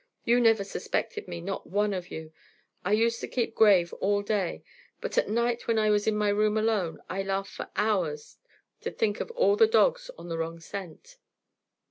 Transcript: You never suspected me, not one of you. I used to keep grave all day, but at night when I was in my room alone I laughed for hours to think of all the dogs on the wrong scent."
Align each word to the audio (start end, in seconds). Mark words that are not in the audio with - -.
You 0.25 0.39
never 0.39 0.63
suspected 0.63 1.27
me, 1.27 1.41
not 1.41 1.67
one 1.67 1.93
of 1.93 2.09
you. 2.09 2.33
I 2.83 2.93
used 2.93 3.21
to 3.21 3.27
keep 3.27 3.53
grave 3.53 3.93
all 3.99 4.23
day, 4.23 4.63
but 4.99 5.15
at 5.15 5.29
night 5.29 5.67
when 5.67 5.77
I 5.77 5.91
was 5.91 6.07
in 6.07 6.15
my 6.17 6.29
room 6.29 6.57
alone 6.57 7.03
I 7.07 7.21
laughed 7.21 7.51
for 7.53 7.69
hours 7.75 8.39
to 8.79 8.89
think 8.89 9.19
of 9.19 9.29
all 9.29 9.55
the 9.55 9.67
dogs 9.67 10.09
on 10.17 10.27
the 10.27 10.39
wrong 10.39 10.59
scent." 10.59 11.17